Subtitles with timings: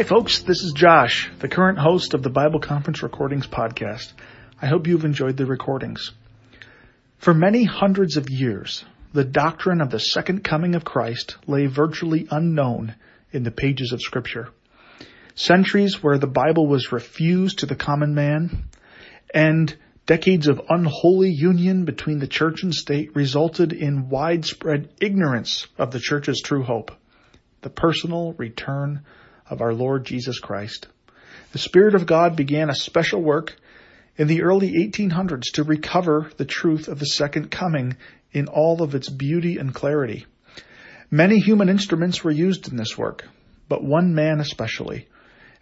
[0.00, 0.38] Hi, folks.
[0.38, 4.14] This is Josh, the current host of the Bible Conference Recordings podcast.
[4.58, 6.12] I hope you've enjoyed the recordings.
[7.18, 8.82] For many hundreds of years,
[9.12, 12.94] the doctrine of the second coming of Christ lay virtually unknown
[13.30, 14.48] in the pages of Scripture.
[15.34, 18.70] Centuries where the Bible was refused to the common man,
[19.34, 19.76] and
[20.06, 26.00] decades of unholy union between the church and state resulted in widespread ignorance of the
[26.00, 26.90] church's true hope,
[27.60, 29.02] the personal return
[29.50, 30.86] of our Lord Jesus Christ.
[31.52, 33.56] The Spirit of God began a special work
[34.16, 37.96] in the early 1800s to recover the truth of the second coming
[38.32, 40.26] in all of its beauty and clarity.
[41.10, 43.26] Many human instruments were used in this work,
[43.68, 45.08] but one man especially,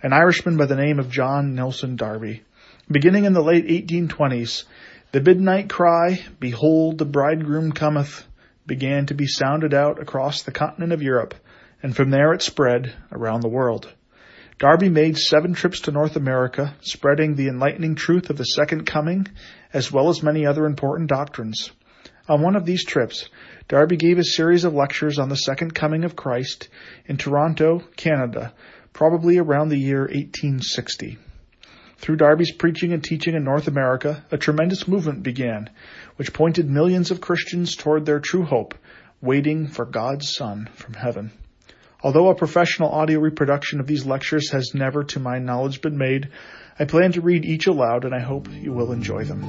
[0.03, 2.43] an Irishman by the name of John Nelson Darby.
[2.91, 4.65] Beginning in the late 1820s,
[5.13, 8.27] the midnight cry, Behold, the bridegroom cometh,
[8.67, 11.35] began to be sounded out across the continent of Europe,
[11.83, 13.93] and from there it spread around the world.
[14.59, 19.29] Darby made seven trips to North America, spreading the enlightening truth of the second coming,
[19.73, 21.71] as well as many other important doctrines.
[22.29, 23.29] On one of these trips,
[23.69, 26.69] Darby gave a series of lectures on the second coming of Christ
[27.07, 28.53] in Toronto, Canada,
[28.93, 31.19] probably around the year 1860.
[31.99, 35.71] Through Darby's preaching and teaching in North America, a tremendous movement began,
[36.17, 38.75] which pointed millions of Christians toward their true hope,
[39.21, 41.31] waiting for God's Son from heaven.
[42.01, 46.29] Although a professional audio reproduction of these lectures has never, to my knowledge, been made,
[46.79, 49.43] I plan to read each aloud and I hope you will enjoy them.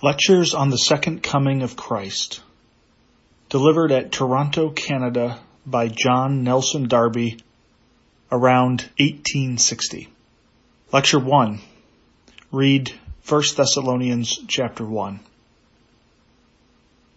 [0.00, 2.40] Lectures on the Second Coming of Christ,
[3.48, 7.38] delivered at Toronto, Canada by John Nelson Darby
[8.30, 10.08] around 1860.
[10.92, 11.60] Lecture 1.
[12.52, 12.92] Read
[13.28, 15.20] 1 Thessalonians chapter 1.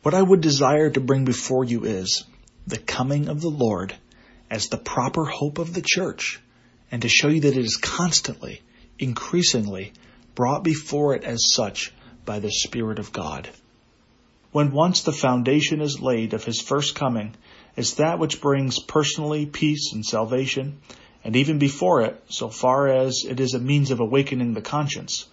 [0.01, 2.25] What I would desire to bring before you is
[2.67, 3.95] the coming of the Lord
[4.49, 6.41] as the proper hope of the church,
[6.91, 8.61] and to show you that it is constantly,
[8.99, 9.93] increasingly
[10.35, 11.93] brought before it as such
[12.25, 13.47] by the Spirit of God.
[14.51, 17.35] When once the foundation is laid of his first coming
[17.77, 20.81] as that which brings personally peace and salvation,
[21.23, 25.25] and even before it, so far as it is a means of awakening the conscience,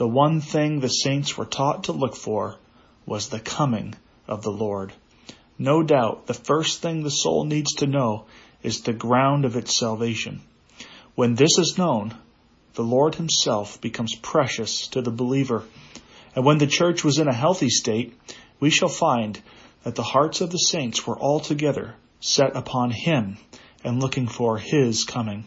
[0.00, 2.56] the one thing the saints were taught to look for
[3.04, 3.94] was the coming
[4.26, 4.94] of the Lord.
[5.58, 8.24] No doubt the first thing the soul needs to know
[8.62, 10.40] is the ground of its salvation.
[11.16, 12.14] When this is known,
[12.72, 15.64] the Lord himself becomes precious to the believer.
[16.34, 18.18] And when the church was in a healthy state,
[18.58, 19.38] we shall find
[19.82, 23.36] that the hearts of the saints were altogether set upon him
[23.84, 25.44] and looking for his coming.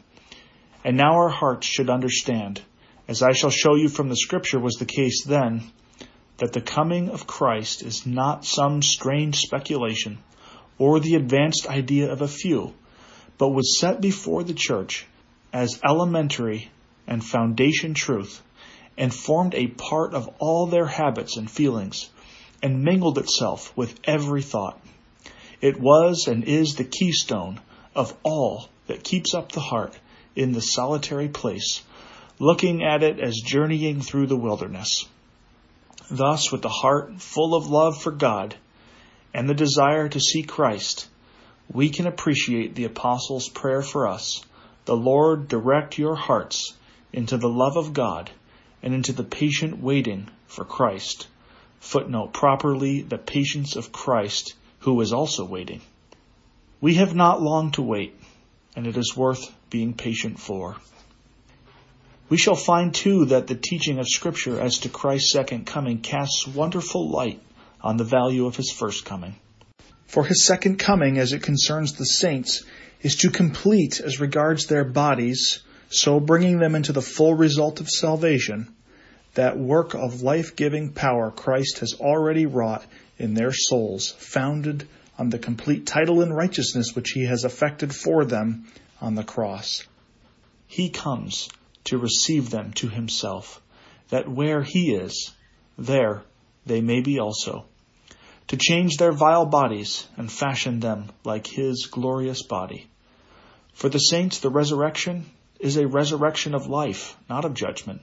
[0.85, 2.62] And now our hearts should understand
[3.08, 5.64] as I shall show you from the scripture was the case then,
[6.38, 10.19] that the coming of Christ is not some strange speculation
[10.78, 12.74] or the advanced idea of a few,
[13.38, 15.06] but was set before the church
[15.52, 16.69] as elementary
[17.06, 18.41] and foundation truth,
[18.97, 22.09] and formed a part of all their habits and feelings,
[22.62, 24.80] and mingled itself with every thought.
[25.62, 27.59] It was and is the keystone
[27.96, 29.97] of all that keeps up the heart
[30.35, 31.84] in the solitary place
[32.43, 35.05] looking at it as journeying through the wilderness.
[36.11, 38.55] Thus, with the heart full of love for God
[39.33, 41.07] and the desire to see Christ,
[41.71, 44.43] we can appreciate the Apostles' prayer for us
[44.83, 46.73] The Lord direct your hearts
[47.13, 48.29] into the love of God
[48.81, 51.27] and into the patient waiting for Christ.
[51.79, 55.79] Footnote properly, the patience of Christ, who is also waiting.
[56.81, 58.19] We have not long to wait,
[58.75, 60.75] and it is worth being patient for.
[62.29, 66.47] We shall find too that the teaching of Scripture as to Christ's second coming casts
[66.47, 67.41] wonderful light
[67.81, 69.35] on the value of his first coming.
[70.08, 72.64] For his second coming, as it concerns the saints,
[73.02, 77.90] is to complete as regards their bodies, so bringing them into the full result of
[77.90, 78.73] salvation,
[79.34, 82.85] that work of life giving power Christ has already wrought
[83.17, 84.87] in their souls, founded
[85.20, 88.66] on the complete title and righteousness which he has effected for them
[89.02, 89.84] on the cross.
[90.67, 91.49] He comes
[91.85, 93.62] to receive them to himself,
[94.09, 95.32] that where he is,
[95.78, 96.24] there
[96.66, 97.66] they may be also,
[98.47, 102.88] to change their vile bodies and fashion them like his glorious body.
[103.74, 105.26] For the saints, the resurrection
[105.59, 108.02] is a resurrection of life, not of judgment.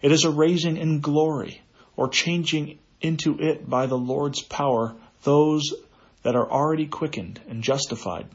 [0.00, 1.60] It is a raising in glory,
[1.96, 5.74] or changing into it by the Lord's power those
[6.22, 8.26] that are already quickened and justified.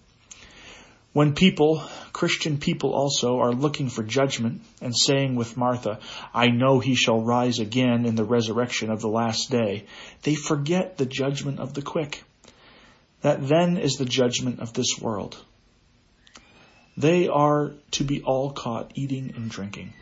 [1.13, 5.99] When people, Christian people also, are looking for judgment and saying with Martha,
[6.33, 9.85] I know he shall rise again in the resurrection of the last day,
[10.23, 12.23] they forget the judgment of the quick.
[13.21, 15.37] That then is the judgment of this world.
[16.97, 19.93] They are to be all caught eating and drinking.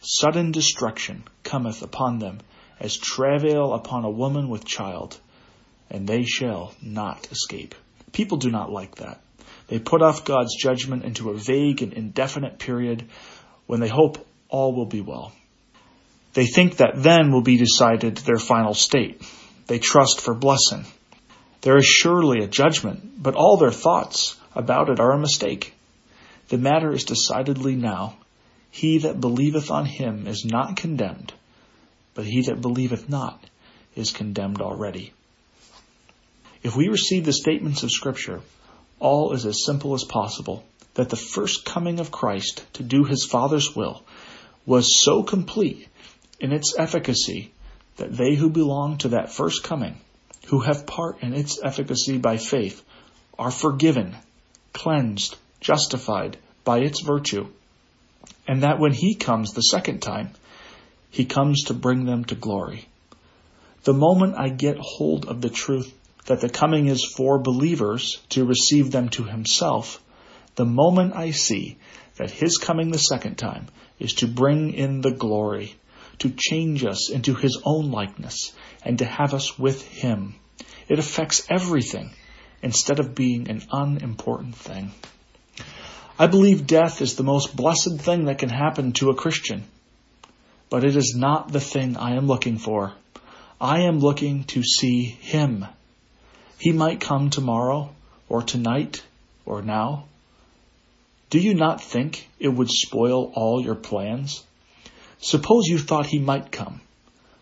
[0.00, 2.40] Sudden destruction cometh upon them
[2.78, 5.18] as travail upon a woman with child,
[5.90, 7.74] and they shall not escape.
[8.12, 9.20] People do not like that.
[9.70, 13.04] They put off God's judgment into a vague and indefinite period
[13.66, 15.32] when they hope all will be well.
[16.34, 19.22] They think that then will be decided their final state.
[19.68, 20.86] They trust for blessing.
[21.60, 25.72] There is surely a judgment, but all their thoughts about it are a mistake.
[26.48, 28.16] The matter is decidedly now.
[28.72, 31.32] He that believeth on him is not condemned,
[32.14, 33.40] but he that believeth not
[33.94, 35.12] is condemned already.
[36.64, 38.40] If we receive the statements of Scripture,
[39.00, 40.64] all is as simple as possible
[40.94, 44.02] that the first coming of Christ to do his Father's will
[44.66, 45.88] was so complete
[46.38, 47.52] in its efficacy
[47.96, 49.98] that they who belong to that first coming,
[50.46, 52.82] who have part in its efficacy by faith,
[53.38, 54.16] are forgiven,
[54.72, 57.46] cleansed, justified by its virtue,
[58.46, 60.30] and that when he comes the second time,
[61.10, 62.86] he comes to bring them to glory.
[63.84, 65.92] The moment I get hold of the truth
[66.26, 70.02] that the coming is for believers to receive them to himself,
[70.56, 71.78] the moment I see
[72.16, 73.68] that his coming the second time
[73.98, 75.74] is to bring in the glory,
[76.18, 78.52] to change us into his own likeness,
[78.84, 80.34] and to have us with him,
[80.88, 82.10] it affects everything
[82.62, 84.92] instead of being an unimportant thing.
[86.18, 89.64] I believe death is the most blessed thing that can happen to a Christian,
[90.68, 92.92] but it is not the thing I am looking for.
[93.60, 95.66] I am looking to see him
[96.60, 97.90] he might come tomorrow,
[98.28, 99.02] or tonight,
[99.46, 100.04] or now.
[101.30, 104.44] Do you not think it would spoil all your plans?
[105.20, 106.82] Suppose you thought he might come.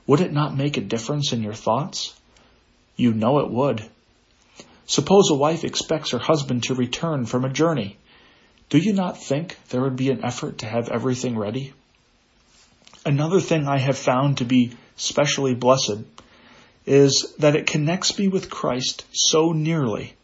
[0.06, 2.14] Would it not make a difference in your thoughts?
[2.96, 3.84] You know it would.
[4.86, 7.96] Suppose a wife expects her husband to return from a journey.
[8.68, 11.72] Do you not think there would be an effort to have everything ready?
[13.04, 16.04] Another thing I have found to be specially blessed
[16.88, 20.14] is that it connects me with Christ so nearly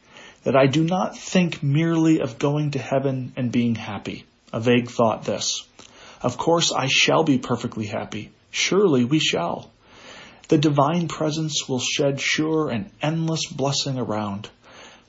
[0.44, 4.24] that I do not think merely of going to heaven and being happy.
[4.50, 5.64] A vague thought this.
[6.22, 8.30] Of course I shall be perfectly happy.
[8.50, 9.70] Surely we shall.
[10.48, 14.48] The divine presence will shed sure and endless blessing around.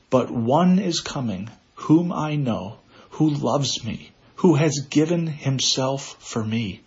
[0.09, 2.79] But one is coming whom I know,
[3.11, 6.81] who loves me, who has given himself for me,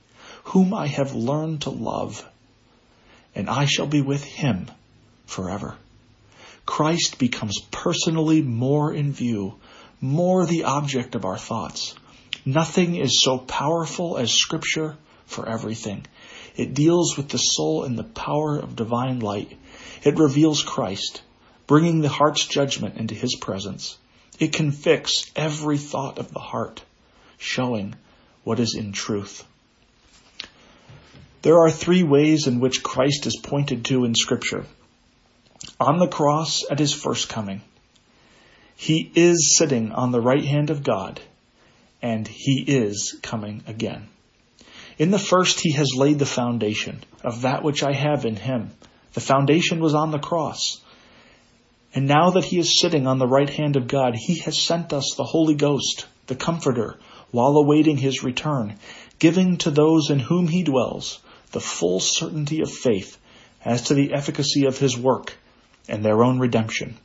[0.45, 2.23] whom I have learned to love
[3.39, 4.69] and I shall be with him
[5.25, 5.77] forever.
[6.67, 9.55] Christ becomes personally more in view,
[10.01, 11.95] more the object of our thoughts.
[12.45, 16.05] Nothing is so powerful as Scripture for everything.
[16.57, 19.57] It deals with the soul in the power of divine light.
[20.03, 21.23] It reveals Christ,
[21.69, 23.97] bringing the heart's judgment into His presence.
[24.41, 26.83] It can fix every thought of the heart,
[27.39, 27.95] showing
[28.43, 29.45] what is in truth.
[31.43, 34.67] There are three ways in which Christ is pointed to in Scripture.
[35.79, 37.61] On the cross at his first coming,
[38.75, 41.21] he is sitting on the right hand of God,
[42.03, 44.09] and he is coming again.
[44.99, 48.73] In the first, he has laid the foundation of that which I have in him.
[49.13, 50.81] The foundation was on the cross.
[51.95, 54.93] And now that he is sitting on the right hand of God, he has sent
[54.93, 56.99] us the Holy Ghost, the Comforter,
[57.31, 58.75] while awaiting his return,
[59.21, 61.21] giving to those in whom he dwells
[61.53, 63.19] the full certainty of faith
[63.65, 65.35] as to the efficacy of his work
[65.89, 66.97] and their own redemption.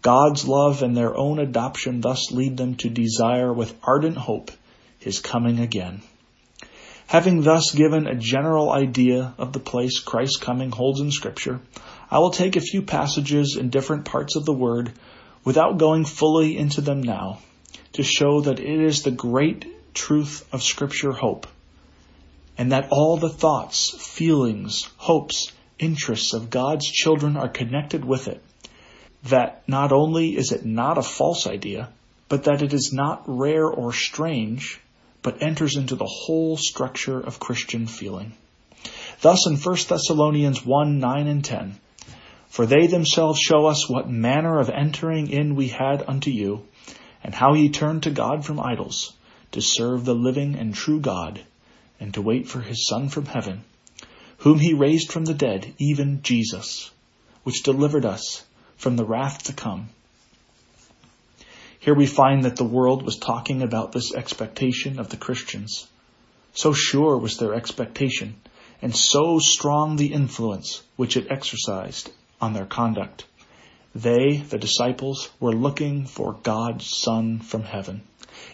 [0.00, 4.50] God's love and their own adoption thus lead them to desire with ardent hope
[4.98, 6.02] his coming again.
[7.08, 11.60] Having thus given a general idea of the place Christ's coming holds in Scripture,
[12.10, 14.92] I will take a few passages in different parts of the Word
[15.44, 17.38] without going fully into them now
[17.94, 21.46] to show that it is the great truth of Scripture hope
[22.58, 28.42] and that all the thoughts, feelings, hopes, interests of God's children are connected with it.
[29.24, 31.88] That not only is it not a false idea,
[32.28, 34.80] but that it is not rare or strange,
[35.22, 38.32] but enters into the whole structure of Christian feeling.
[39.20, 41.78] Thus in 1 Thessalonians 1, 9 and 10,
[42.48, 46.66] For they themselves show us what manner of entering in we had unto you,
[47.22, 49.12] and how ye turned to God from idols,
[49.52, 51.40] to serve the living and true God,
[52.00, 53.64] and to wait for his Son from heaven,
[54.38, 56.90] whom he raised from the dead, even Jesus,
[57.42, 58.44] which delivered us
[58.76, 59.88] from the wrath to come.
[61.80, 65.86] Here we find that the world was talking about this expectation of the Christians.
[66.52, 68.36] So sure was their expectation,
[68.82, 73.24] and so strong the influence which it exercised on their conduct.
[73.94, 78.02] They, the disciples, were looking for God's Son from heaven.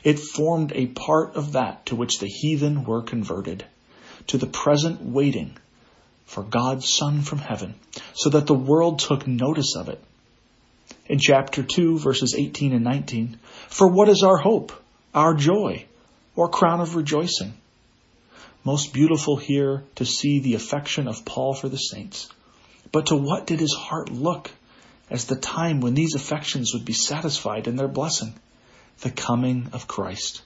[0.02, 3.64] It formed a part of that to which the heathen were converted,
[4.28, 5.56] to the present waiting
[6.26, 7.74] for God's Son from heaven,
[8.14, 10.02] so that the world took notice of it.
[11.06, 13.38] In chapter 2, verses 18 and 19,
[13.68, 14.72] for what is our hope,
[15.14, 15.84] our joy,
[16.34, 17.54] or crown of rejoicing?
[18.64, 22.28] Most beautiful here to see the affection of Paul for the saints.
[22.90, 24.50] But to what did his heart look
[25.10, 28.32] as the time when these affections would be satisfied in their blessing?
[29.00, 30.42] The coming of Christ.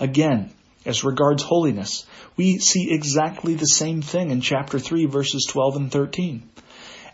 [0.00, 0.50] Again,
[0.84, 5.92] as regards holiness, we see exactly the same thing in chapter 3, verses 12 and
[5.92, 6.48] 13.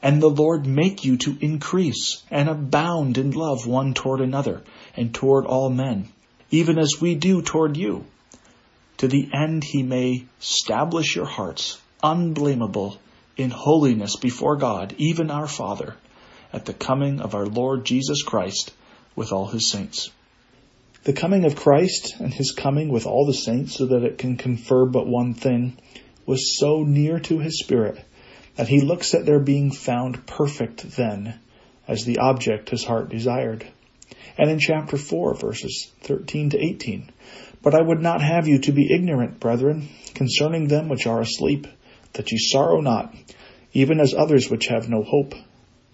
[0.03, 4.63] And the Lord make you to increase and abound in love one toward another
[4.97, 6.09] and toward all men,
[6.51, 8.05] even as we do toward you,
[8.99, 12.99] to the end he may establish your hearts unblameable
[13.37, 15.97] in holiness before God, even our Father,
[16.53, 18.73] at the coming of our Lord Jesus Christ
[19.17, 20.11] with all his saints.
[21.05, 24.39] The coming of Christ and his coming with all the saints so that it can
[24.39, 25.77] confer but one thing
[26.25, 28.03] was so near to his spirit
[28.57, 31.35] that he looks at their being found perfect then
[31.87, 33.67] as the object his heart desired.
[34.39, 37.11] And in chapter 4 verses 13 to 18,
[37.63, 41.67] But I would not have you to be ignorant, brethren, concerning them which are asleep,
[42.15, 43.15] that ye sorrow not,
[43.75, 45.35] even as others which have no hope.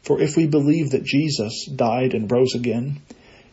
[0.02, 3.00] For if we believe that Jesus died and rose again,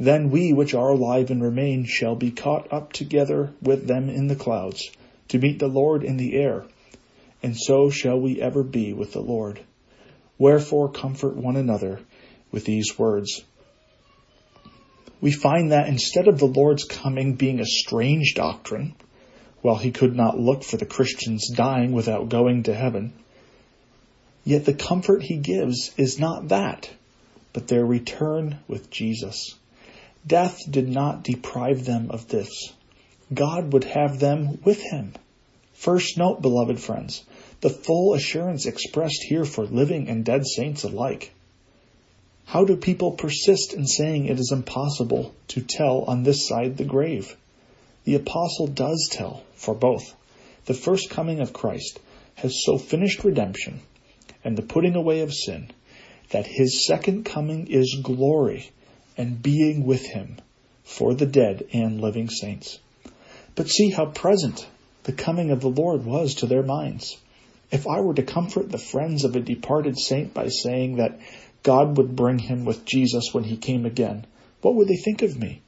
[0.00, 4.28] Then we which are alive and remain shall be caught up together with them in
[4.28, 4.90] the clouds
[5.28, 6.64] to meet the Lord in the air,
[7.42, 9.60] and so shall we ever be with the Lord.
[10.38, 12.00] Wherefore comfort one another
[12.50, 13.44] with these words.
[15.20, 18.94] We find that instead of the Lord's coming being a strange doctrine,
[19.60, 23.12] while he could not look for the Christians dying without going to heaven,
[24.44, 26.88] yet the comfort he gives is not that,
[27.52, 29.56] but their return with Jesus.
[30.26, 32.72] Death did not deprive them of this.
[33.32, 35.14] God would have them with him.
[35.72, 37.24] First note, beloved friends,
[37.62, 41.32] the full assurance expressed here for living and dead saints alike.
[42.44, 46.84] How do people persist in saying it is impossible to tell on this side the
[46.84, 47.36] grave?
[48.04, 50.14] The apostle does tell for both.
[50.66, 51.98] The first coming of Christ
[52.34, 53.80] has so finished redemption
[54.44, 55.70] and the putting away of sin
[56.30, 58.70] that his second coming is glory
[59.16, 60.36] and being with him
[60.84, 62.78] for the dead and living saints.
[63.54, 64.66] But see how present
[65.04, 67.16] the coming of the Lord was to their minds.
[67.70, 71.18] If I were to comfort the friends of a departed saint by saying that
[71.62, 74.26] God would bring him with Jesus when he came again,
[74.62, 75.60] what would they think of me?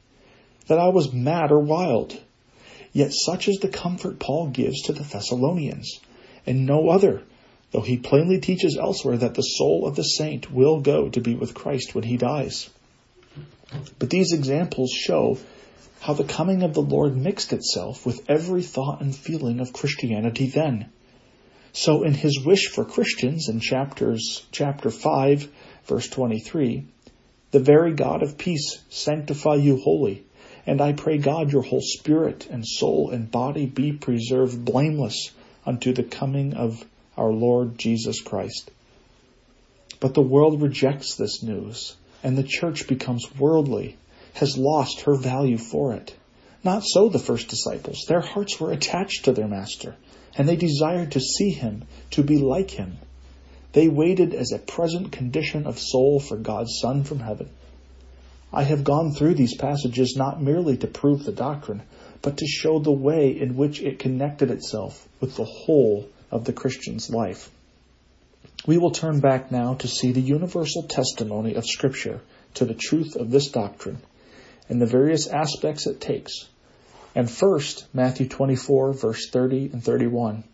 [0.67, 2.19] That I was mad or wild.
[2.93, 6.01] Yet such is the comfort Paul gives to the Thessalonians,
[6.47, 7.23] and no other,
[7.71, 11.35] though he plainly teaches elsewhere that the soul of the saint will go to be
[11.35, 12.69] with Christ when he dies.
[13.99, 15.39] But these examples show
[16.01, 20.47] how the coming of the Lord mixed itself with every thought and feeling of Christianity
[20.47, 20.91] then.
[21.73, 25.49] So in his wish for Christians in chapters, chapter 5,
[25.87, 26.85] verse 23,
[27.53, 30.25] the very God of peace sanctify you wholly,
[30.67, 35.31] and I pray God your whole spirit and soul and body be preserved blameless
[35.65, 36.85] unto the coming of
[37.17, 38.71] our Lord Jesus Christ.
[40.01, 43.97] But the world rejects this news and the church becomes worldly,
[44.35, 46.15] has lost her value for it.
[46.65, 48.05] Not so the first disciples.
[48.07, 49.97] Their hearts were attached to their master,
[50.37, 52.99] and they desired to see him, to be like him.
[53.73, 57.49] They waited as a present condition of soul for God's Son from heaven.
[58.53, 61.83] I have gone through these passages not merely to prove the doctrine,
[62.21, 66.53] but to show the way in which it connected itself with the whole of the
[66.53, 67.51] Christian's life.
[68.65, 72.21] We will turn back now to see the universal testimony of Scripture
[72.55, 73.99] to the truth of this doctrine
[74.69, 76.49] and the various aspects it takes.
[77.15, 80.45] And first, Matthew 24, verse 30 and 31.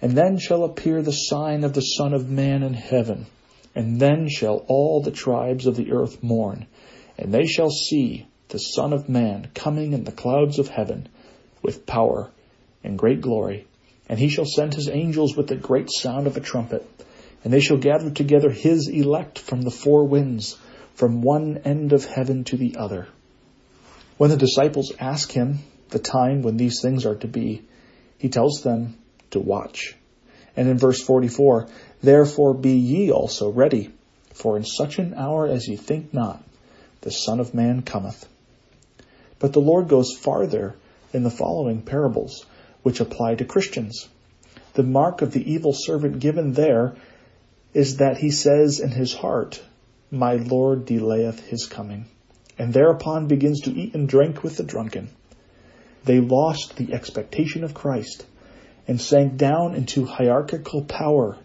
[0.00, 3.26] And then shall appear the sign of the Son of Man in heaven,
[3.74, 6.66] and then shall all the tribes of the earth mourn,
[7.18, 11.08] and they shall see the Son of Man coming in the clouds of heaven
[11.60, 12.30] with power
[12.82, 13.66] and great glory.
[14.08, 16.88] And he shall send his angels with the great sound of a trumpet,
[17.44, 20.56] and they shall gather together his elect from the four winds,
[20.94, 23.08] from one end of heaven to the other.
[24.16, 27.62] When the disciples ask him the time when these things are to be,
[28.18, 28.96] he tells them
[29.30, 29.96] to watch.
[30.56, 31.68] And in verse 44,
[32.02, 33.90] Therefore be ye also ready,
[34.34, 36.42] for in such an hour as ye think not,
[37.00, 38.28] the Son of Man cometh.
[39.38, 40.76] But the Lord goes farther
[41.12, 42.44] in the following parables,
[42.82, 44.08] which apply to Christians.
[44.74, 46.94] The mark of the evil servant given there
[47.74, 49.62] is that he says in his heart,
[50.10, 52.06] My Lord delayeth his coming,
[52.58, 55.08] and thereupon begins to eat and drink with the drunken.
[56.04, 58.26] They lost the expectation of Christ
[58.86, 61.38] and sank down into hierarchical power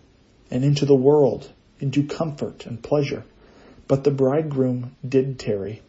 [0.49, 3.23] and into the world, into comfort and pleasure.
[3.87, 5.81] But the bridegroom did tarry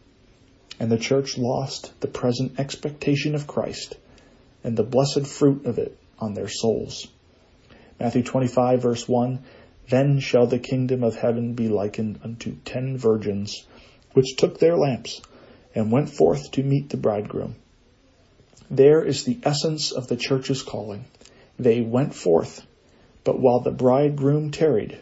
[0.79, 3.95] and the church lost the present expectation of Christ
[4.63, 7.07] and the blessed fruit of it on their souls.
[7.99, 9.39] Matthew 25 verse 1,
[9.89, 13.65] Then shall the kingdom of heaven be likened unto ten virgins,
[14.13, 15.21] which took their lamps
[15.73, 17.55] and went forth to meet the bridegroom.
[18.69, 21.05] There is the essence of the church's calling.
[21.57, 22.65] They went forth,
[23.23, 24.99] but while the bridegroom tarried,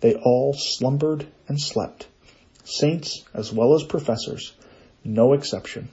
[0.00, 2.06] they all slumbered and slept.
[2.64, 4.54] Saints as well as professors,
[5.04, 5.90] no exception.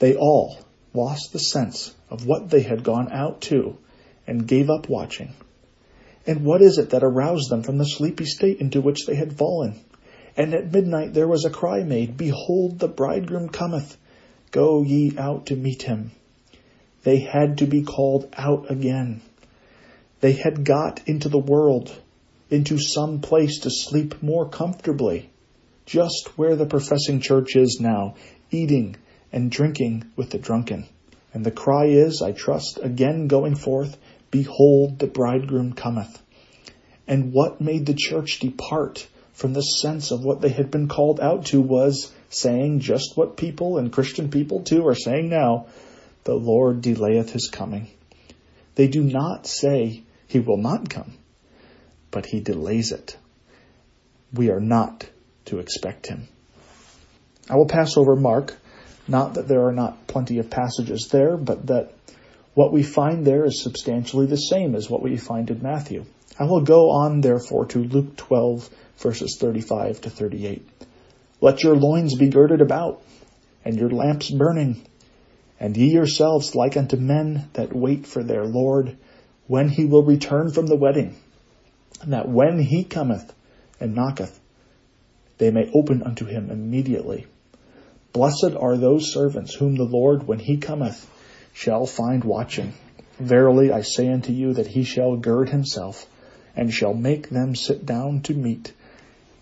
[0.00, 0.58] They all
[0.94, 3.78] lost the sense of what they had gone out to
[4.26, 5.32] and gave up watching.
[6.28, 9.38] And what is it that aroused them from the sleepy state into which they had
[9.38, 9.80] fallen?
[10.36, 13.96] And at midnight there was a cry made, Behold, the bridegroom cometh.
[14.50, 16.10] Go ye out to meet him.
[17.02, 19.22] They had to be called out again.
[20.20, 21.90] They had got into the world,
[22.50, 25.30] into some place to sleep more comfortably,
[25.86, 28.16] just where the professing church is now,
[28.50, 28.96] eating
[29.32, 30.84] and drinking with the drunken.
[31.32, 33.96] And the cry is, I trust, again going forth,
[34.30, 36.22] Behold, the bridegroom cometh.
[37.06, 41.20] And what made the church depart from the sense of what they had been called
[41.20, 45.66] out to was saying just what people and Christian people too are saying now,
[46.24, 47.88] the Lord delayeth his coming.
[48.74, 51.14] They do not say he will not come,
[52.10, 53.16] but he delays it.
[54.32, 55.08] We are not
[55.46, 56.28] to expect him.
[57.48, 58.54] I will pass over Mark,
[59.06, 61.92] not that there are not plenty of passages there, but that
[62.58, 66.04] what we find there is substantially the same as what we find in Matthew.
[66.40, 70.68] I will go on therefore to Luke 12 verses 35 to 38.
[71.40, 73.00] Let your loins be girded about
[73.64, 74.84] and your lamps burning
[75.60, 78.96] and ye yourselves like unto men that wait for their Lord
[79.46, 81.14] when he will return from the wedding
[82.02, 83.32] and that when he cometh
[83.78, 84.36] and knocketh
[85.36, 87.24] they may open unto him immediately.
[88.12, 91.08] Blessed are those servants whom the Lord, when he cometh,
[91.52, 92.72] shall find watching.
[93.18, 96.06] Verily I say unto you that he shall gird himself,
[96.54, 98.72] and shall make them sit down to meat,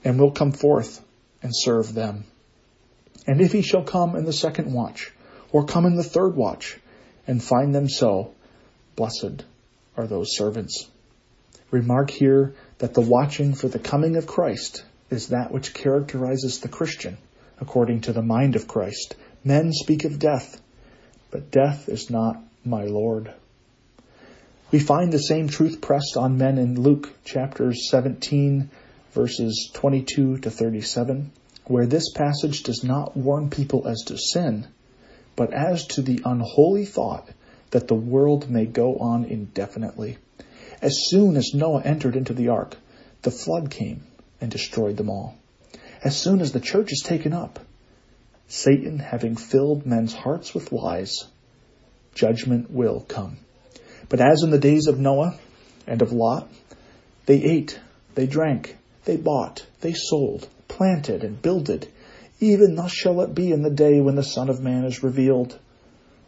[0.05, 1.03] and will come forth
[1.43, 2.25] and serve them.
[3.27, 5.13] And if he shall come in the second watch,
[5.53, 6.79] or come in the third watch,
[7.27, 8.33] and find them so,
[8.95, 9.45] blessed
[9.97, 10.89] are those servants.
[11.71, 16.69] Remark here that the watching for the coming of Christ is that which characterizes the
[16.69, 17.19] Christian
[17.61, 19.17] according to the mind of Christ.
[19.45, 20.61] Men speak of death,
[21.37, 23.31] but death is not my Lord.
[24.71, 28.71] We find the same truth pressed on men in Luke chapters 17
[29.13, 31.31] verses 22 to 37,
[31.67, 34.67] where this passage does not warn people as to sin,
[35.37, 37.29] but as to the unholy thought
[37.71, 40.17] that the world may go on indefinitely.
[40.81, 42.79] As soon as Noah entered into the ark,
[43.21, 44.05] the flood came
[44.41, 45.35] and destroyed them all.
[46.03, 47.61] As soon as the church is taken up,
[48.49, 51.25] Satan having filled men's hearts with lies,
[52.15, 53.39] judgment will come.
[54.09, 55.39] But as in the days of Noah
[55.87, 56.49] and of Lot,
[57.27, 57.81] they ate,
[58.15, 61.89] they drank, they bought, they sold, planted, and builded.
[62.39, 65.59] Even thus shall it be in the day when the Son of Man is revealed.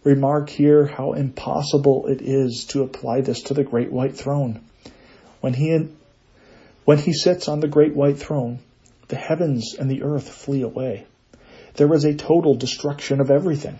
[0.03, 4.61] Remark here how impossible it is to apply this to the great white throne.
[5.41, 5.89] When he,
[6.85, 8.59] when he sits on the great white throne,
[9.09, 11.07] the heavens and the earth flee away.
[11.79, 13.79] There is a total destruction of everything.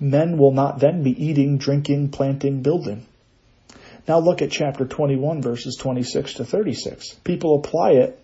[0.00, 3.04] Men will not then be eating, drinking, planting, building.
[4.08, 7.16] Now look at chapter 21 verses 26 to 36.
[7.22, 8.18] People apply it,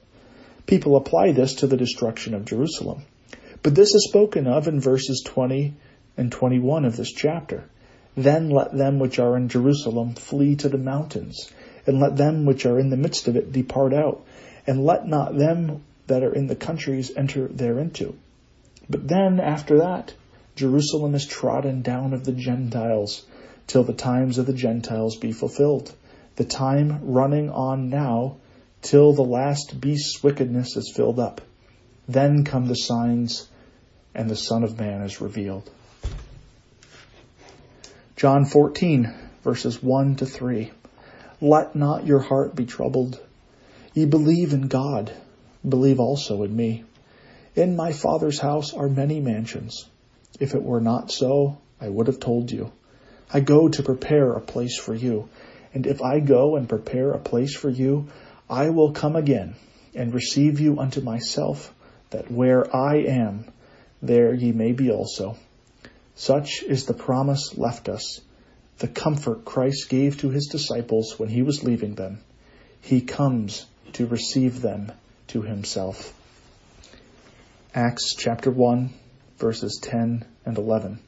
[0.65, 3.03] people apply this to the destruction of Jerusalem.
[3.63, 5.75] But this is spoken of in verses 20
[6.17, 7.65] and 21 of this chapter.
[8.17, 11.53] Then let them which are in Jerusalem flee to the mountains,
[11.87, 14.25] and let them which are in the midst of it depart out,
[14.67, 18.15] and let not them that are in the countries enter thereinto.
[18.91, 20.15] But then, after that,
[20.57, 23.27] Jerusalem is trodden down of the Gentiles,
[23.67, 25.93] till the times of the Gentiles be fulfilled.
[26.37, 28.37] The time running on now
[28.81, 31.41] till the last beast's wickedness is filled up.
[32.09, 33.49] Then come the signs,
[34.15, 35.71] and the Son of Man is revealed.
[38.17, 40.73] John 14, verses 1 to 3.
[41.41, 43.21] Let not your heart be troubled.
[43.95, 45.13] Ye believe in God,
[45.69, 46.85] believe also in me.
[47.59, 49.89] In my Father's house are many mansions.
[50.39, 52.71] If it were not so, I would have told you.
[53.35, 55.29] I go to prepare a place for you.
[55.75, 58.11] And if I go and prepare a place for you,
[58.49, 59.57] I will come again
[59.93, 61.75] and receive you unto myself,
[62.11, 63.47] that where I am,
[64.01, 65.37] there ye may be also.
[66.15, 68.21] Such is the promise left us,
[68.79, 72.21] the comfort Christ gave to his disciples when he was leaving them.
[72.81, 74.93] He comes to receive them
[75.29, 76.15] to himself.
[77.75, 78.95] Acts chapter 1,
[79.37, 81.01] verses 10 and 11.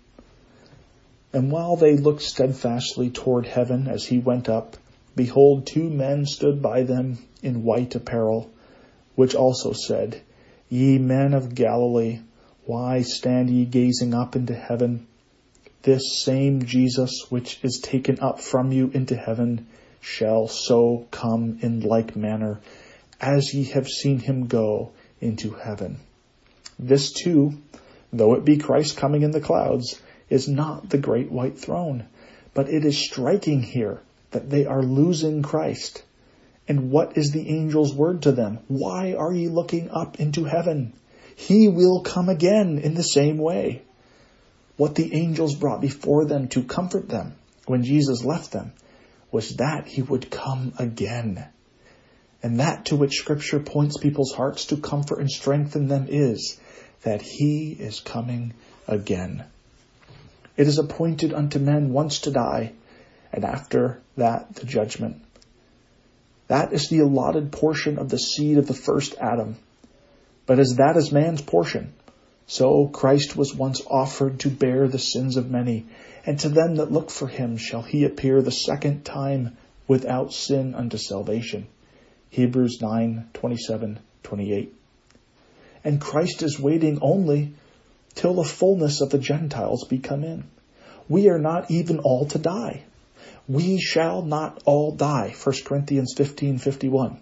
[1.32, 4.76] And while they looked steadfastly toward heaven as he went up,
[5.16, 8.50] behold, two men stood by them in white apparel,
[9.14, 10.20] which also said,
[10.68, 12.20] Ye men of Galilee,
[12.66, 15.06] why stand ye gazing up into heaven?
[15.82, 19.66] This same Jesus which is taken up from you into heaven
[19.98, 22.60] shall so come in like manner
[23.18, 24.90] as ye have seen him go
[25.22, 26.00] into heaven.
[26.82, 27.58] This too,
[28.10, 32.06] though it be Christ coming in the clouds, is not the great white throne.
[32.54, 36.02] But it is striking here that they are losing Christ.
[36.66, 38.60] And what is the angel's word to them?
[38.68, 40.94] Why are ye looking up into heaven?
[41.36, 43.82] He will come again in the same way.
[44.76, 47.34] What the angels brought before them to comfort them
[47.66, 48.72] when Jesus left them
[49.30, 51.44] was that he would come again.
[52.42, 56.58] And that to which scripture points people's hearts to comfort and strengthen them is
[57.02, 58.54] that he is coming
[58.88, 59.44] again.
[60.56, 62.72] It is appointed unto men once to die,
[63.32, 65.22] and after that the judgment.
[66.48, 69.56] That is the allotted portion of the seed of the first Adam.
[70.46, 71.92] But as that is man's portion,
[72.46, 75.86] so Christ was once offered to bear the sins of many,
[76.26, 80.74] and to them that look for him shall he appear the second time without sin
[80.74, 81.68] unto salvation.
[82.30, 84.74] Hebrews 9, 27, 28.
[85.82, 87.54] And Christ is waiting only
[88.14, 90.44] till the fullness of the Gentiles be come in.
[91.08, 92.84] We are not even all to die.
[93.48, 95.34] We shall not all die.
[95.42, 97.18] 1 Corinthians 15:51.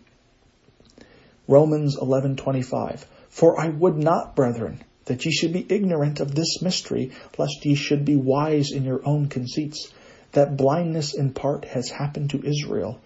[1.47, 3.07] Romans 11:25.
[3.31, 7.75] For I would not, brethren, that ye should be ignorant of this mystery, lest ye
[7.75, 9.91] should be wise in your own conceits,
[10.33, 13.01] that blindness in part has happened to Israel,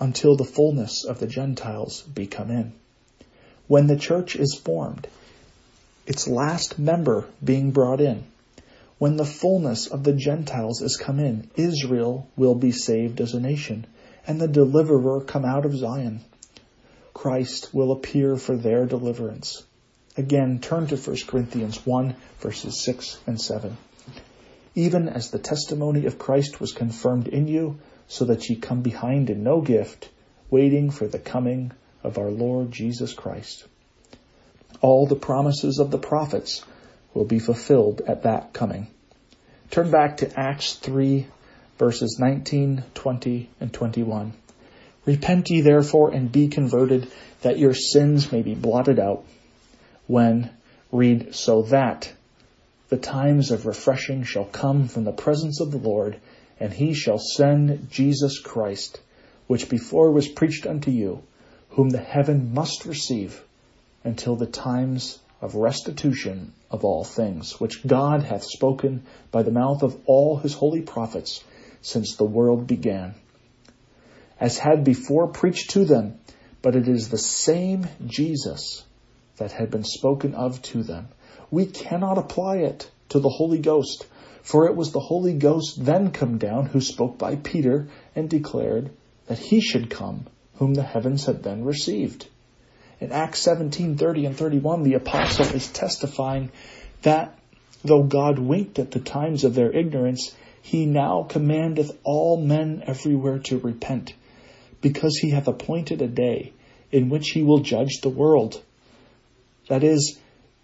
[0.00, 2.72] until the fullness of the Gentiles be come in.
[3.66, 5.08] When the church is formed,
[6.06, 8.24] its last member being brought in.
[8.98, 13.40] When the fullness of the Gentiles is come in, Israel will be saved as a
[13.40, 13.86] nation,
[14.26, 16.20] and the deliverer come out of Zion.
[17.12, 19.62] Christ will appear for their deliverance.
[20.16, 23.76] Again, turn to 1 Corinthians 1 verses 6 and 7.
[24.74, 27.78] Even as the testimony of Christ was confirmed in you,
[28.08, 30.08] so that ye come behind in no gift,
[30.50, 33.64] waiting for the coming of our Lord Jesus Christ
[34.84, 36.62] all the promises of the prophets
[37.14, 38.86] will be fulfilled at that coming.
[39.70, 41.26] Turn back to Acts 3
[41.78, 44.34] verses 19, 20, and 21.
[45.06, 49.24] Repent ye therefore and be converted that your sins may be blotted out
[50.06, 50.50] when
[50.92, 52.12] read so that
[52.90, 56.20] the times of refreshing shall come from the presence of the Lord
[56.60, 59.00] and he shall send Jesus Christ
[59.46, 61.22] which before was preached unto you
[61.70, 63.42] whom the heaven must receive
[64.04, 69.82] until the times of restitution of all things, which God hath spoken by the mouth
[69.82, 71.42] of all his holy prophets
[71.82, 73.14] since the world began,
[74.40, 76.18] as had before preached to them,
[76.62, 78.84] but it is the same Jesus
[79.36, 81.08] that had been spoken of to them.
[81.50, 84.06] We cannot apply it to the Holy Ghost,
[84.44, 88.90] for it was the Holy Ghost then come down who spoke by Peter and declared
[89.26, 90.26] that he should come,
[90.56, 92.28] whom the heavens had then received.
[93.00, 96.52] In Acts 17, 30 and 31, the apostle is testifying
[97.00, 97.38] that
[97.82, 103.38] though God winked at the times of their ignorance, he now commandeth all men everywhere
[103.40, 104.12] to repent,
[104.82, 106.52] because he hath appointed a day
[106.92, 108.60] in which he will judge the world.
[109.68, 110.18] That is,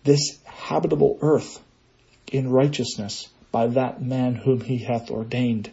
[0.05, 1.63] this habitable earth
[2.31, 5.71] in righteousness by that man whom he hath ordained,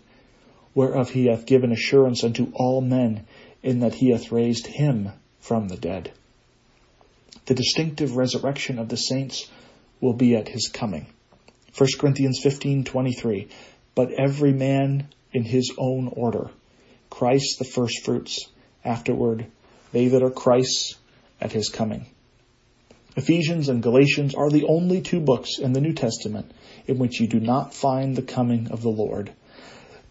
[0.74, 3.26] whereof he hath given assurance unto all men
[3.64, 5.10] in that he hath raised him
[5.40, 6.12] from the dead.
[7.46, 9.50] The distinctive resurrection of the saints
[10.02, 11.06] will be at his coming.
[11.78, 13.48] 1 Corinthians 15:23
[13.96, 16.52] but every man in his own order.
[17.10, 18.48] Christ the firstfruits,
[18.86, 19.48] afterward
[19.92, 20.96] they that are Christ's
[21.42, 22.06] at his coming.
[23.16, 26.52] Ephesians and Galatians are the only two books in the New Testament
[26.88, 29.32] in which you do not find the coming of the Lord.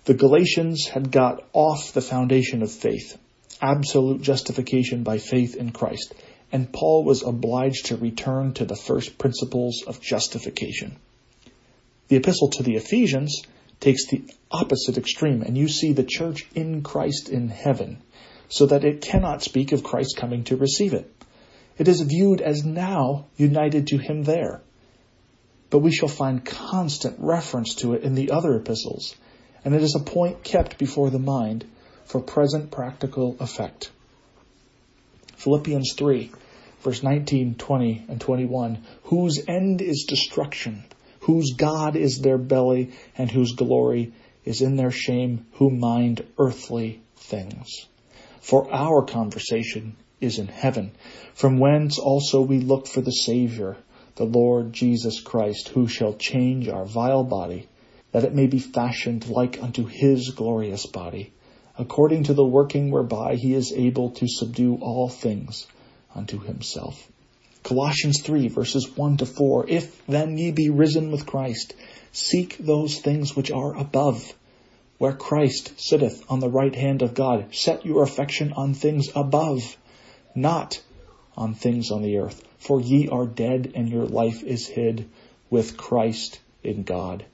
[0.04, 3.18] The Galatians had got off the foundation of faith,
[3.60, 6.14] absolute justification by faith in Christ,
[6.52, 10.96] and Paul was obliged to return to the first principles of justification.
[12.08, 13.42] The epistle to the Ephesians
[13.80, 17.98] takes the opposite extreme, and you see the church in Christ in heaven,
[18.48, 21.12] so that it cannot speak of Christ coming to receive it.
[21.78, 24.62] It is viewed as now united to him there.
[25.70, 29.16] But we shall find constant reference to it in the other epistles,
[29.64, 31.64] and it is a point kept before the mind
[32.04, 33.90] for present practical effect.
[35.36, 36.30] Philippians 3,
[36.80, 40.84] verse 19, 20, and 21, whose end is destruction,
[41.20, 44.12] whose God is their belly, and whose glory
[44.44, 47.86] is in their shame, who mind earthly things.
[48.40, 50.92] For our conversation is in heaven,
[51.34, 53.76] from whence also we look for the Savior,
[54.16, 57.68] the Lord Jesus Christ, who shall change our vile body,
[58.12, 61.32] that it may be fashioned like unto his glorious body,
[61.78, 65.66] according to the working whereby he is able to subdue all things
[66.14, 67.10] unto himself.
[67.62, 69.68] Colossians 3 verses 1 to 4.
[69.68, 71.74] If then ye be risen with Christ,
[72.12, 74.32] seek those things which are above,
[74.96, 77.54] where Christ sitteth on the right hand of God.
[77.54, 79.76] Set your affection on things above,
[80.34, 80.80] not
[81.36, 82.42] on things on the earth.
[82.58, 85.08] For ye are dead, and your life is hid
[85.50, 87.24] with Christ in God.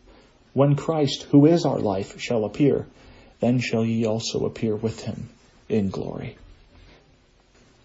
[0.53, 2.87] When Christ, who is our life, shall appear,
[3.41, 5.31] then shall ye also appear with him
[5.69, 6.37] in glory.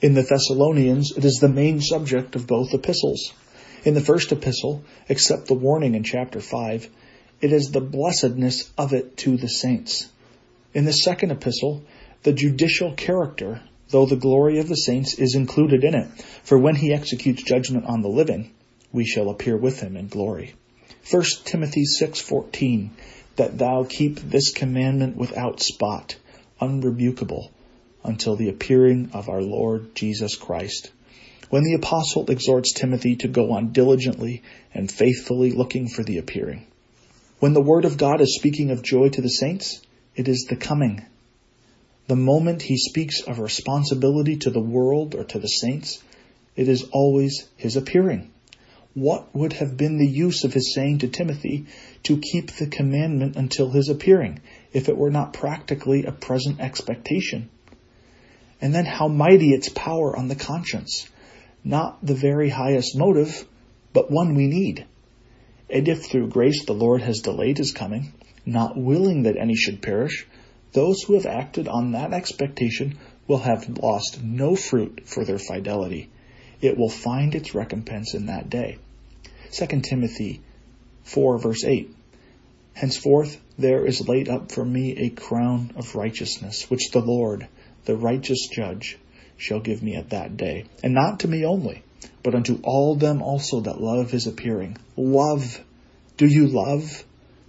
[0.02, 3.34] In the Thessalonians, it is the main subject of both epistles.
[3.84, 6.90] In the first epistle, except the warning in chapter 5,
[7.42, 10.10] it is the blessedness of it to the saints.
[10.74, 11.84] In the second epistle,
[12.24, 16.08] the judicial character, though the glory of the saints is included in it.
[16.44, 18.52] For when he executes judgment on the living,
[18.92, 20.54] we shall appear with him in glory.
[21.10, 22.90] 1 Timothy 6:14
[23.38, 26.16] that thou keep this commandment without spot,
[26.60, 27.50] unrebukable,
[28.04, 30.92] until the appearing of our Lord Jesus Christ.
[31.50, 34.42] When the apostle exhorts Timothy to go on diligently
[34.74, 36.66] and faithfully looking for the appearing.
[37.40, 39.82] When the word of God is speaking of joy to the saints,
[40.16, 41.06] it is the coming.
[42.08, 46.02] The moment he speaks of responsibility to the world or to the saints,
[46.56, 48.32] it is always his appearing.
[48.94, 51.66] What would have been the use of his saying to Timothy
[52.04, 54.40] to keep the commandment until his appearing,
[54.74, 57.50] if it were not practically a present expectation?
[58.62, 61.08] And then how mighty its power on the conscience.
[61.64, 63.46] Not the very highest motive,
[63.94, 64.86] but one we need.
[65.70, 68.14] And if through grace the Lord has delayed his coming,
[68.46, 70.26] not willing that any should perish,
[70.78, 72.96] those who have acted on that expectation
[73.28, 76.08] will have lost no fruit for their fidelity.
[76.62, 78.78] It will find its recompense in that day.
[79.54, 80.40] 2 Timothy
[81.04, 81.92] 4 verse 8.
[82.76, 87.48] Henceforth there is laid up for me a crown of righteousness, which the Lord,
[87.86, 89.00] the righteous judge,
[89.36, 90.66] shall give me at that day.
[90.84, 91.82] And not to me only,
[92.22, 94.78] but unto all them also that love his appearing.
[94.96, 95.60] Love.
[96.18, 97.04] Do you love?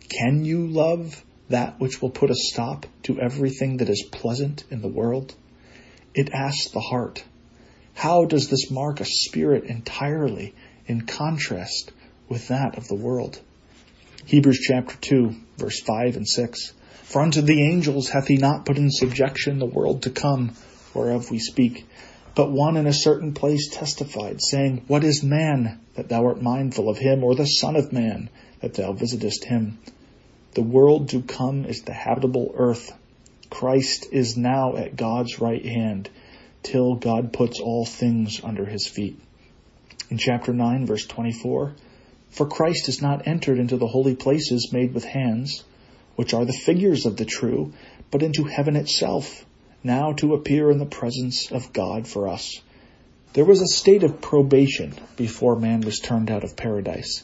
[0.08, 4.82] Can you love that which will put a stop to everything that is pleasant in
[4.82, 5.34] the world?
[6.14, 7.24] It asks the heart.
[7.94, 10.54] How does this mark a spirit entirely
[10.86, 11.92] in contrast
[12.28, 13.40] with that of the world?
[14.26, 16.72] Hebrews chapter 2, verse 5 and 6.
[17.04, 20.52] For unto the angels hath he not put in subjection the world to come,
[20.92, 21.86] whereof we speak.
[22.34, 26.88] But one in a certain place testified, saying, What is man, that thou art mindful
[26.88, 28.28] of him, or the Son of man,
[28.60, 29.78] that thou visitest him?
[30.54, 32.92] The world to come is the habitable earth.
[33.50, 36.08] Christ is now at God's right hand,
[36.62, 39.18] till God puts all things under his feet.
[40.10, 41.74] In chapter 9, verse 24,
[42.30, 45.64] For Christ has not entered into the holy places made with hands,
[46.16, 47.72] which are the figures of the true,
[48.10, 49.44] but into heaven itself,
[49.84, 52.60] now to appear in the presence of God for us.
[53.34, 57.22] There was a state of probation before man was turned out of paradise.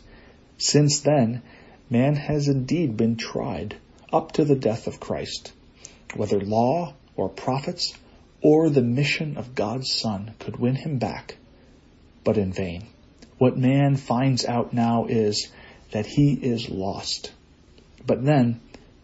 [0.58, 1.42] Since then,
[1.90, 3.76] man has indeed been tried
[4.10, 5.52] up to the death of Christ.
[6.14, 7.94] Whether law or prophets
[8.40, 11.36] or the mission of God's Son could win him back,
[12.24, 12.84] but in vain.
[13.36, 15.48] What man finds out now is
[15.90, 17.32] that he is lost.
[18.06, 18.60] But then,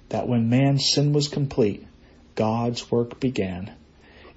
[0.09, 1.87] that when man's sin was complete,
[2.35, 3.73] God's work began.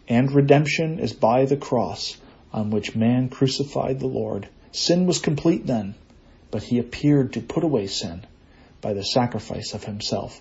[0.10, 2.17] And redemption is by the cross
[2.51, 4.49] on which man crucified the Lord.
[4.73, 5.95] Sin was complete then,
[6.51, 8.25] but he appeared to put away sin
[8.84, 10.39] by the sacrifice of himself.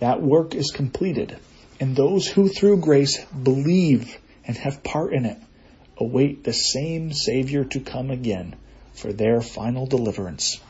[0.00, 1.36] That work is completed,
[1.78, 5.38] and those who through grace believe and have part in it
[5.98, 8.56] await the same Savior to come again
[8.94, 10.60] for their final deliverance.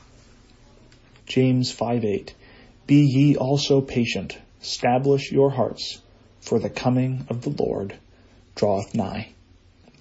[1.25, 2.35] James 5 8.
[2.87, 6.01] Be ye also patient, establish your hearts,
[6.41, 7.95] for the coming of the Lord
[8.55, 9.29] draweth nigh.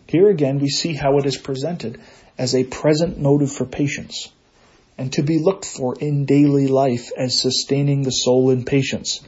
[0.08, 2.02] Here again we see how it is presented
[2.38, 4.30] as a present motive for patience,
[5.02, 9.22] and to be looked for in daily life as sustaining the soul in patience,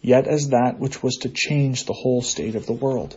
[0.00, 3.14] yet as that which was to change the whole state of the world.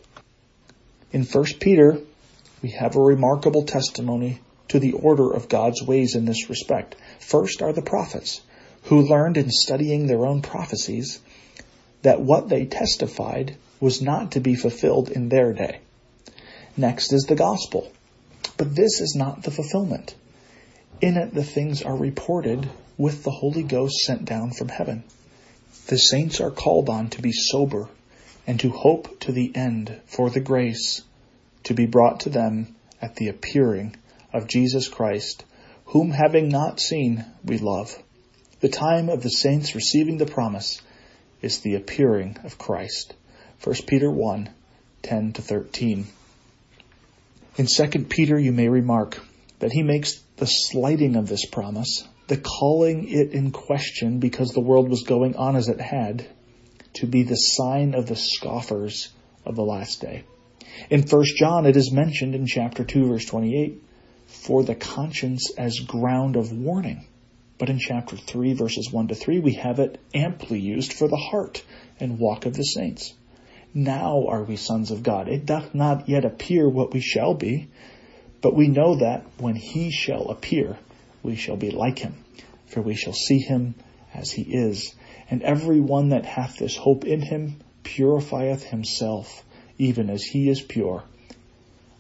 [1.14, 2.02] In 1 Peter,
[2.62, 6.98] we have a remarkable testimony to the order of God's ways in this respect.
[7.22, 8.42] First are the prophets,
[8.84, 11.22] who learned in studying their own prophecies
[12.02, 15.80] that what they testified was not to be fulfilled in their day.
[16.76, 17.90] Next is the gospel.
[18.58, 20.14] But this is not the fulfillment.
[21.02, 25.04] In it, the things are reported with the Holy Ghost sent down from heaven.
[25.88, 27.90] The saints are called on to be sober
[28.48, 31.02] and to hope to the end for the grace
[31.66, 33.96] to be brought to them at the appearing
[34.32, 35.44] of Jesus Christ,
[35.86, 38.02] whom having not seen, we love.
[38.62, 40.82] The time of the saints receiving the promise
[41.42, 43.14] is the appearing of Christ.
[43.64, 44.50] 1 Peter 1,
[45.04, 46.08] 10 to 13.
[47.58, 49.20] In 2 Peter, you may remark
[49.66, 54.60] that he makes the slighting of this promise, the calling it in question because the
[54.60, 56.24] world was going on as it had,
[56.94, 59.10] to be the sign of the scoffers
[59.44, 60.24] of the last day.
[60.92, 63.82] In 1 John, it is mentioned in chapter 2, verse 28,
[64.28, 67.08] for the conscience as ground of warning.
[67.58, 71.18] But in chapter 3, verses 1 to 3, we have it amply used for the
[71.18, 71.64] heart
[72.00, 73.16] and walk of the saints.
[73.74, 75.28] Now are we sons of God.
[75.28, 77.70] It doth not yet appear what we shall be,
[78.42, 80.78] but we know that when he shall appear,
[81.24, 82.16] we shall be like him,
[82.68, 83.76] for we shall see him
[84.14, 84.94] as he is.
[85.30, 89.44] And every one that hath this hope in him purifieth himself,
[89.78, 91.04] even as he is pure.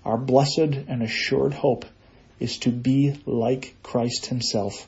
[0.04, 1.86] Our blessed and assured hope
[2.40, 4.88] is to be like Christ himself.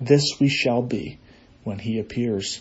[0.00, 1.18] This we shall be
[1.62, 2.60] when he appears.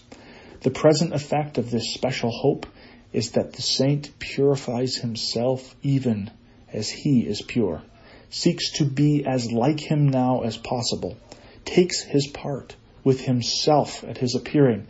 [0.62, 2.66] The present effect of this special hope
[3.12, 6.32] is that the saint purifies himself even
[6.72, 7.82] as he is pure,
[8.30, 11.18] seeks to be as like him now as possible,
[11.64, 14.88] takes his part with himself at his appearing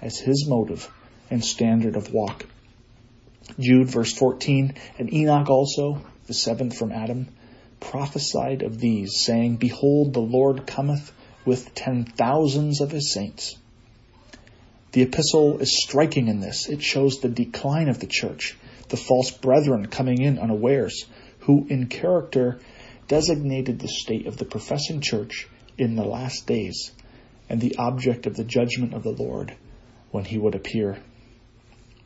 [0.00, 0.90] as his motive
[1.30, 2.46] and standard of walk.
[3.58, 7.28] Jude verse 14, and Enoch also, the seventh from Adam,
[7.80, 11.12] prophesied of these, saying, Behold, the Lord cometh
[11.44, 13.56] with ten thousands of his saints.
[14.92, 16.68] The epistle is striking in this.
[16.68, 18.56] It shows the decline of the church,
[18.88, 21.06] the false brethren coming in unawares,
[21.40, 22.58] who in character
[23.08, 26.92] designated the state of the professing church in the last days
[27.48, 29.54] and the object of the judgment of the Lord
[30.10, 30.98] when he would appear.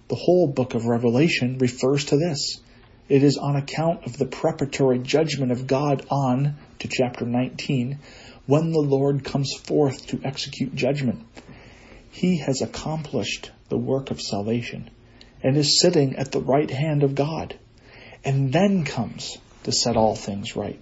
[0.08, 2.60] The whole book of Revelation refers to this.
[3.08, 7.98] It is on account of the preparatory judgment of God on to chapter 19
[8.46, 11.26] when the Lord comes forth to execute judgment.
[12.10, 14.90] He has accomplished the work of salvation
[15.42, 17.58] and is sitting at the right hand of God
[18.24, 20.80] and then comes to set all things right.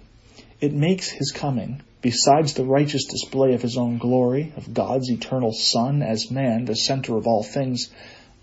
[0.61, 5.51] It makes his coming, besides the righteous display of his own glory, of God's eternal
[5.53, 7.89] Son as man, the center of all things,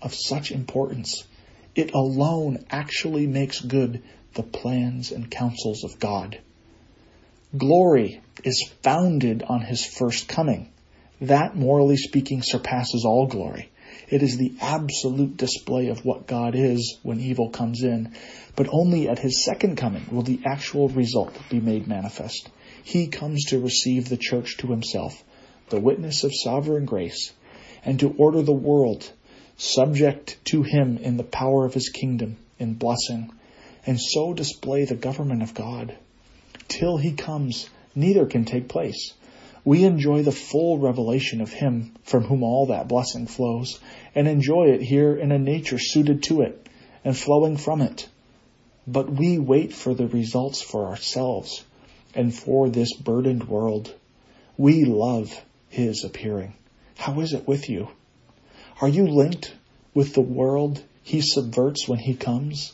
[0.01, 1.23] of such importance.
[1.75, 4.03] It alone actually makes good
[4.33, 6.39] the plans and counsels of God.
[7.57, 10.69] Glory is founded on his first coming.
[11.21, 13.69] That, morally speaking, surpasses all glory.
[14.09, 18.13] It is the absolute display of what God is when evil comes in,
[18.55, 22.49] but only at his second coming will the actual result be made manifest.
[22.83, 25.23] He comes to receive the church to himself,
[25.69, 27.33] the witness of sovereign grace,
[27.85, 29.11] and to order the world
[29.57, 33.29] subject to him in the power of his kingdom in blessing,
[33.85, 35.95] and so display the government of God.
[36.67, 39.13] Till he comes, neither can take place.
[39.65, 43.79] We enjoy the full revelation of him from whom all that blessing flows,
[44.15, 46.67] and enjoy it here in a nature suited to it
[47.03, 48.07] and flowing from it.
[48.87, 51.63] But we wait for the results for ourselves
[52.15, 53.93] and for this burdened world.
[54.57, 55.39] We love
[55.69, 56.53] his appearing.
[56.97, 57.89] How is it with you?
[58.81, 59.53] Are you linked
[59.93, 62.73] with the world he subverts when he comes?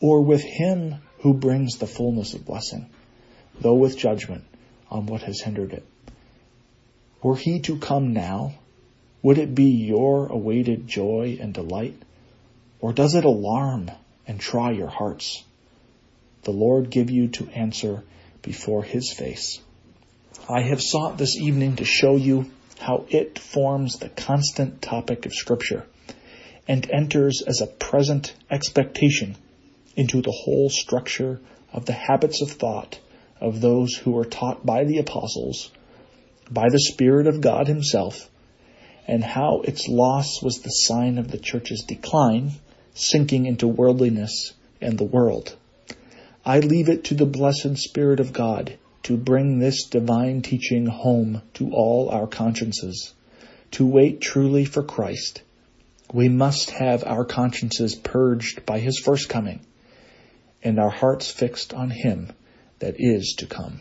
[0.00, 2.90] Or with him who brings the fullness of blessing,
[3.58, 4.44] though with judgment
[4.90, 5.84] on what has hindered it?
[7.24, 8.52] Were he to come now,
[9.22, 11.94] would it be your awaited joy and delight?
[12.82, 13.90] Or does it alarm
[14.28, 15.42] and try your hearts?
[16.42, 18.02] The Lord give you to answer
[18.42, 19.58] before his face.
[20.50, 25.32] I have sought this evening to show you how it forms the constant topic of
[25.32, 25.86] Scripture
[26.68, 29.34] and enters as a present expectation
[29.96, 31.40] into the whole structure
[31.72, 32.98] of the habits of thought
[33.40, 35.70] of those who were taught by the apostles,
[36.50, 38.30] by the Spirit of God Himself,
[39.06, 42.52] and how its loss was the sign of the church's decline,
[42.94, 45.56] sinking into worldliness and the world.
[46.44, 51.42] I leave it to the blessed Spirit of God to bring this divine teaching home
[51.54, 53.12] to all our consciences,
[53.72, 55.42] to wait truly for Christ.
[56.12, 59.60] We must have our consciences purged by His first coming
[60.62, 62.32] and our hearts fixed on Him
[62.78, 63.80] that is to come.